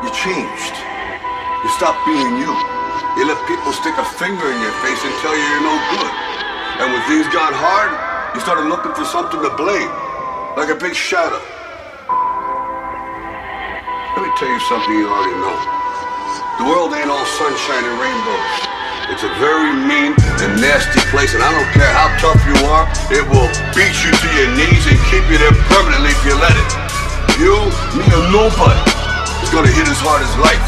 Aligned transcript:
You 0.00 0.08
changed. 0.16 0.76
You 1.60 1.68
stopped 1.76 2.00
being 2.08 2.40
you. 2.40 2.48
You 3.20 3.28
let 3.28 3.36
people 3.44 3.68
stick 3.68 3.92
a 4.00 4.06
finger 4.16 4.48
in 4.48 4.58
your 4.64 4.72
face 4.80 4.96
and 5.04 5.12
tell 5.20 5.36
you 5.36 5.44
you're 5.44 5.66
no 5.68 5.76
good. 5.92 6.12
And 6.80 6.86
when 6.88 7.02
things 7.04 7.28
got 7.28 7.52
hard, 7.52 7.92
you 8.32 8.40
started 8.40 8.72
looking 8.72 8.96
for 8.96 9.04
something 9.04 9.36
to 9.44 9.52
blame, 9.60 9.92
like 10.56 10.72
a 10.72 10.78
big 10.80 10.96
shadow. 10.96 11.36
Let 14.16 14.24
me 14.24 14.32
tell 14.40 14.48
you 14.48 14.60
something 14.72 14.88
you 14.88 15.04
already 15.04 15.36
know. 15.36 15.52
The 16.56 16.64
world 16.64 16.96
ain't 16.96 17.12
all 17.12 17.28
sunshine 17.36 17.84
and 17.84 17.96
rainbows. 18.00 18.56
It's 19.12 19.24
a 19.28 19.32
very 19.36 19.68
mean 19.84 20.16
and 20.40 20.64
nasty 20.64 21.04
place, 21.12 21.36
and 21.36 21.44
I 21.44 21.52
don't 21.52 21.70
care 21.76 21.92
how 21.92 22.08
tough 22.16 22.40
you 22.48 22.56
are, 22.72 22.88
it 23.12 23.24
will 23.28 23.52
beat 23.76 23.96
you 24.00 24.16
to 24.16 24.28
your 24.32 24.48
knees 24.56 24.88
and 24.88 24.96
keep 25.12 25.28
you 25.28 25.36
there 25.36 25.52
permanently 25.68 26.16
if 26.16 26.24
you 26.24 26.32
let 26.40 26.56
it. 26.56 26.72
You, 27.36 27.52
me, 28.00 28.08
or 28.16 28.24
nobody 28.32 28.99
is 29.50 29.56
gonna 29.56 29.74
hit 29.74 29.88
as 29.90 29.98
hard 29.98 30.22
as 30.22 30.30
life. 30.38 30.62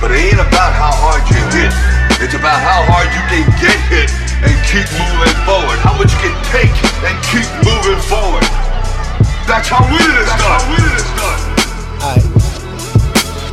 But 0.00 0.10
it 0.10 0.32
ain't 0.32 0.40
about 0.40 0.72
how 0.72 0.88
hard 0.88 1.20
you 1.28 1.36
hit. 1.52 1.68
It's 2.24 2.32
about 2.32 2.56
how 2.56 2.80
hard 2.88 3.12
you 3.12 3.20
can 3.28 3.44
get 3.60 3.76
hit 3.92 4.08
and 4.40 4.56
keep 4.64 4.88
moving 4.96 5.36
forward. 5.44 5.76
How 5.84 5.92
much 6.00 6.08
you 6.08 6.32
can 6.32 6.36
take 6.48 6.72
and 7.04 7.12
keep 7.28 7.44
moving 7.60 8.00
forward. 8.08 8.44
That's 9.44 9.68
how 9.68 9.84
winning 9.84 10.16
is 10.16 10.32
done. 10.32 10.48
How 10.48 10.64
winning 10.72 10.96
is 10.96 11.12
done. 11.12 11.40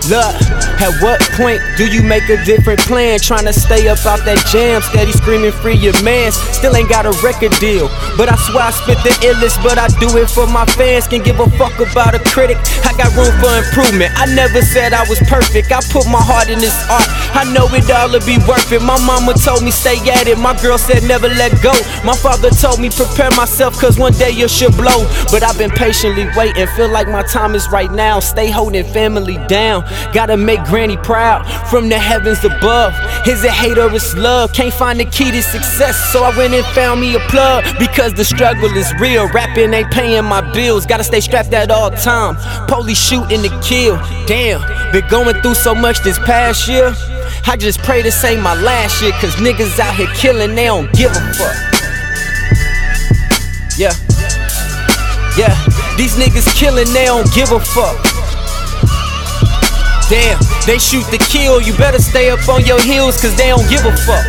Look, 0.07 0.66
at 0.79 0.93
what 1.01 1.19
point 1.33 1.59
do 1.75 1.89
you 1.89 2.03
make 2.03 2.29
a 2.29 2.37
different 2.45 2.79
plan? 2.81 3.19
Trying 3.19 3.45
to 3.45 3.53
stay 3.53 3.87
up 3.87 3.97
out 4.05 4.21
that 4.25 4.37
jam, 4.47 4.81
steady 4.81 5.11
screaming 5.11 5.51
free 5.51 5.75
your 5.75 5.97
man. 6.03 6.31
Still 6.31 6.75
ain't 6.75 6.89
got 6.89 7.05
a 7.05 7.13
record 7.25 7.51
deal, 7.57 7.89
but 8.17 8.29
I 8.29 8.37
swear 8.37 8.69
I 8.69 8.71
spit 8.71 9.01
the 9.01 9.13
illest. 9.25 9.57
But 9.63 9.77
I 9.81 9.89
do 9.97 10.09
it 10.17 10.29
for 10.29 10.45
my 10.45 10.65
fans, 10.77 11.07
can 11.07 11.23
give 11.23 11.39
a 11.39 11.49
fuck 11.57 11.73
about 11.81 12.13
a 12.13 12.21
critic. 12.29 12.57
I 12.85 12.93
got 12.93 13.09
room 13.17 13.33
for 13.41 13.49
improvement. 13.57 14.13
I 14.15 14.29
never 14.33 14.61
said 14.61 14.93
I 14.93 15.01
was 15.09 15.19
perfect. 15.25 15.71
I 15.73 15.81
put 15.89 16.05
my 16.05 16.21
heart 16.21 16.49
in 16.49 16.59
this 16.59 16.77
art. 16.89 17.07
I 17.33 17.43
know 17.49 17.65
it 17.73 17.89
all'll 17.89 18.21
be 18.21 18.37
worth 18.45 18.71
it. 18.71 18.81
My 18.81 18.99
mama 19.01 19.33
told 19.33 19.63
me 19.63 19.71
stay 19.71 19.97
at 20.13 20.27
it. 20.27 20.37
My 20.37 20.53
girl 20.61 20.77
said 20.77 21.03
never 21.03 21.27
let 21.27 21.51
go. 21.61 21.73
My 22.05 22.15
father 22.15 22.49
told 22.49 22.79
me 22.79 22.89
prepare 22.89 23.31
myself, 23.31 23.79
cause 23.81 23.97
one 23.97 24.13
day 24.13 24.31
you 24.31 24.47
should 24.47 24.77
blow. 24.77 25.09
But 25.33 25.41
I've 25.41 25.57
been 25.57 25.73
patiently 25.73 26.29
waiting, 26.37 26.67
feel 26.77 26.89
like 26.89 27.07
my 27.07 27.23
time 27.23 27.55
is 27.55 27.67
right 27.69 27.91
now. 27.91 28.19
Stay 28.19 28.49
holding 28.49 28.85
family 28.93 29.37
down. 29.47 29.83
Gotta 30.13 30.37
make 30.37 30.61
granny 30.67 30.97
proud 30.97 31.45
from 31.69 31.89
the 31.89 31.97
heavens 31.97 32.43
above. 32.43 32.93
Is 33.27 33.43
it 33.43 33.51
hate 33.51 33.77
or 33.77 33.93
it's 33.93 34.15
love? 34.15 34.53
Can't 34.53 34.73
find 34.73 34.99
the 34.99 35.05
key 35.05 35.31
to 35.31 35.41
success, 35.41 36.11
so 36.11 36.23
I 36.23 36.37
went 36.37 36.53
and 36.53 36.65
found 36.67 37.01
me 37.01 37.15
a 37.15 37.19
plug. 37.31 37.65
Because 37.79 38.13
the 38.13 38.23
struggle 38.23 38.71
is 38.77 38.93
real. 38.99 39.27
Rapping 39.29 39.73
ain't 39.73 39.91
paying 39.91 40.25
my 40.25 40.41
bills. 40.53 40.85
Gotta 40.85 41.03
stay 41.03 41.21
strapped 41.21 41.53
at 41.53 41.71
all 41.71 41.91
time. 41.91 42.35
Police 42.67 42.99
shooting 42.99 43.41
to 43.41 43.61
kill. 43.61 43.97
Damn, 44.27 44.61
been 44.91 45.07
going 45.09 45.41
through 45.41 45.55
so 45.55 45.73
much 45.73 46.01
this 46.03 46.19
past 46.19 46.67
year. 46.67 46.93
I 47.45 47.55
just 47.57 47.79
pray 47.79 48.01
this 48.01 48.23
ain't 48.23 48.41
my 48.41 48.55
last 48.61 49.01
year, 49.01 49.13
cause 49.13 49.35
niggas 49.35 49.79
out 49.79 49.95
here 49.95 50.07
killing, 50.15 50.53
they 50.53 50.65
don't 50.65 50.91
give 50.93 51.11
a 51.11 51.33
fuck. 51.33 51.55
Yeah. 53.77 53.93
Yeah, 55.37 55.55
these 55.97 56.15
niggas 56.15 56.53
killing, 56.55 56.91
they 56.93 57.05
don't 57.05 57.31
give 57.33 57.51
a 57.51 57.59
fuck. 57.59 58.16
Damn, 60.09 60.39
they 60.65 60.77
shoot 60.77 61.03
to 61.07 61.17
kill, 61.17 61.61
you 61.61 61.75
better 61.75 61.99
stay 61.99 62.29
up 62.29 62.47
on 62.47 62.65
your 62.65 62.81
heels, 62.81 63.19
cause 63.19 63.35
they 63.35 63.49
don't 63.49 63.67
give 63.69 63.83
a 63.83 63.91
fuck. 63.91 64.25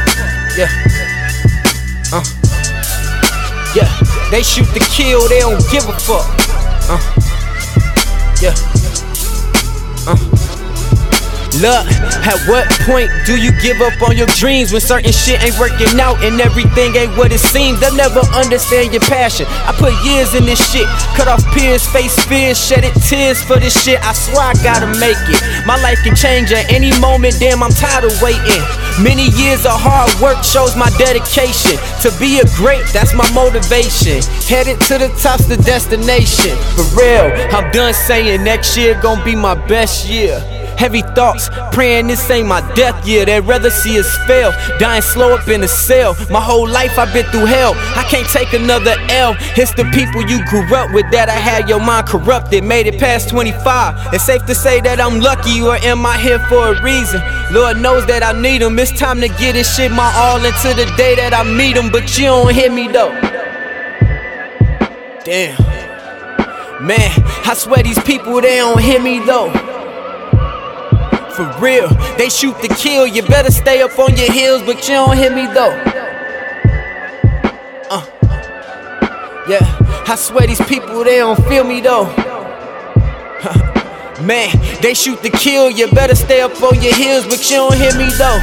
Yeah. 0.57 0.67
Uh. 2.13 2.25
Yeah, 3.77 3.89
they 4.33 4.43
shoot 4.43 4.67
to 4.75 4.81
kill, 4.81 5.29
they 5.29 5.39
don't 5.39 5.63
give 5.71 5.89
a 5.89 5.93
fuck. 5.93 6.27
Uh. 6.91 6.99
Yeah. 8.43 8.55
Uh. 10.09 10.38
Look, 11.59 11.91
at 12.23 12.39
what 12.47 12.71
point 12.87 13.11
do 13.27 13.35
you 13.35 13.51
give 13.59 13.83
up 13.83 13.99
on 14.07 14.17
your 14.17 14.31
dreams 14.39 14.71
when 14.71 14.81
certain 14.81 15.11
shit 15.11 15.43
ain't 15.43 15.59
working 15.59 15.91
out 15.99 16.23
and 16.23 16.41
everything 16.41 16.95
ain't 16.95 17.17
what 17.19 17.33
it 17.33 17.43
seems? 17.43 17.81
They'll 17.81 17.99
never 17.99 18.23
understand 18.31 18.93
your 18.95 19.03
passion. 19.11 19.47
I 19.67 19.75
put 19.75 19.91
years 20.07 20.39
in 20.39 20.47
this 20.47 20.63
shit, 20.71 20.87
cut 21.19 21.27
off 21.27 21.43
peers, 21.51 21.83
face 21.91 22.15
fears, 22.31 22.63
shedded 22.63 22.95
tears 23.03 23.43
for 23.43 23.59
this 23.59 23.75
shit. 23.75 23.99
I 24.07 24.13
swear 24.13 24.55
I 24.55 24.55
gotta 24.63 24.87
make 25.03 25.19
it. 25.27 25.43
My 25.67 25.75
life 25.83 25.99
can 26.07 26.15
change 26.15 26.53
at 26.53 26.71
any 26.71 26.95
moment, 27.01 27.35
damn, 27.41 27.61
I'm 27.63 27.75
tired 27.75 28.05
of 28.05 28.15
waiting. 28.23 28.63
Many 29.03 29.27
years 29.35 29.67
of 29.67 29.75
hard 29.75 30.15
work 30.23 30.45
shows 30.45 30.77
my 30.77 30.91
dedication. 30.95 31.75
To 32.07 32.15
be 32.23 32.39
a 32.39 32.47
great, 32.55 32.87
that's 32.95 33.15
my 33.15 33.27
motivation. 33.35 34.23
Headed 34.47 34.79
to 34.87 34.99
the 34.99 35.11
top's 35.19 35.47
the 35.51 35.57
destination. 35.57 36.55
For 36.79 36.87
real, 36.95 37.35
I'm 37.51 37.67
done 37.73 37.95
saying 37.95 38.45
next 38.45 38.77
year 38.77 38.95
gonna 39.03 39.25
be 39.25 39.35
my 39.35 39.55
best 39.67 40.07
year. 40.07 40.39
Heavy 40.79 41.03
thoughts, 41.03 41.51
praying 41.73 42.07
this 42.07 42.31
ain't 42.31 42.47
my 42.47 42.61
death 42.75 43.05
year. 43.05 43.27
They'd 43.27 43.41
rather 43.41 43.69
see 43.69 43.99
us 43.99 44.17
fail, 44.29 44.53
dying 44.79 45.03
slow 45.03 45.35
up 45.35 45.49
in 45.49 45.65
a 45.65 45.67
cell. 45.67 46.15
My 46.31 46.41
whole 46.41 46.69
life 46.69 46.97
I've 47.01 47.13
been 47.13 47.27
through 47.33 47.47
hell. 47.47 47.75
I 47.75 48.07
can't 48.09 48.29
take 48.29 48.53
another 48.53 48.95
L. 49.09 49.35
It's 49.57 49.75
the 49.75 49.83
people 49.91 50.23
you 50.31 50.39
grew 50.47 50.73
up 50.77 50.93
with 50.95 51.11
that 51.11 51.29
I 51.29 51.33
had 51.33 51.69
your 51.69 51.81
mind 51.81 52.07
corrupted. 52.07 52.63
Made 52.63 52.87
it 52.87 53.01
past 53.01 53.29
25. 53.29 54.15
It's 54.15 54.23
safe 54.23 54.47
to 54.47 54.55
say 54.55 54.81
that 54.83 55.01
I'm 55.01 55.19
lucky, 55.19 55.61
or 55.61 55.75
am 55.79 56.07
I 56.07 56.17
here 56.17 56.39
for 56.49 56.73
a 56.73 56.81
reason? 56.81 57.21
Lord 57.51 57.79
knows 57.79 58.07
that 58.07 58.23
I 58.23 58.41
need 58.41 58.63
him. 58.63 58.79
It's 58.79 58.97
time 58.97 59.21
to 59.21 59.29
get 59.29 59.55
this 59.55 59.75
shit 59.75 59.91
my 59.91 60.13
all 60.15 60.45
into 60.45 60.69
the 60.75 60.87
day 60.97 61.17
that 61.17 61.35
I 61.35 61.43
meet 61.43 61.77
him. 61.77 61.91
But 61.91 62.17
you 62.17 62.27
don't 62.27 62.55
hear 62.55 62.71
me 62.71 62.87
though. 62.87 63.11
Damn. 65.25 65.59
Man, 66.87 67.11
I 67.45 67.55
swear 67.57 67.83
these 67.83 67.99
people, 68.05 68.41
they 68.41 68.59
don't 68.59 68.81
hear 68.81 69.03
me 69.03 69.19
though 69.19 69.78
for 71.39 71.47
real. 71.61 71.89
They 72.19 72.29
shoot 72.29 72.61
to 72.63 72.69
kill, 72.75 73.07
you 73.07 73.23
better 73.23 73.53
stay 73.53 73.81
up 73.81 73.97
on 73.97 74.17
your 74.17 74.33
heels, 74.33 74.63
but 74.63 74.89
you 74.89 74.95
don't 74.95 75.17
hit 75.17 75.33
me 75.33 75.47
though. 75.47 75.71
Uh, 77.91 78.05
yeah, 79.49 80.05
I 80.09 80.17
swear 80.17 80.49
these 80.49 80.61
people, 80.63 81.05
they 81.05 81.19
don't 81.19 81.41
feel 81.47 81.63
me 81.63 81.81
though. 81.81 82.07
Man, 84.21 84.51
they 84.83 84.95
shoot 84.95 85.23
to 85.23 85.31
kill, 85.31 85.71
you 85.71 85.87
better 85.93 86.17
stay 86.17 86.41
up 86.41 86.61
on 86.61 86.83
your 86.83 86.95
heels, 86.97 87.25
but 87.25 87.49
you 87.49 87.57
don't 87.57 87.77
hit 87.77 87.95
me 87.97 88.11
though. 88.19 88.41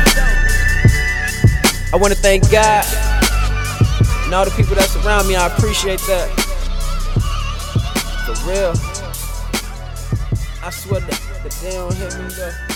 I 1.92 1.98
wanna 2.00 2.16
thank 2.16 2.50
God 2.50 2.86
and 4.26 4.34
all 4.34 4.46
the 4.46 4.52
people 4.52 4.74
that 4.76 4.90
surround 4.90 5.28
me, 5.28 5.36
I 5.36 5.48
appreciate 5.48 6.00
that. 6.08 6.30
For 8.26 8.34
real. 8.50 8.74
I 10.64 10.70
swear 10.72 11.02
that, 11.02 11.62
they 11.62 11.72
don't 11.74 11.94
hit 11.94 12.18
me 12.18 12.28
though. 12.30 12.75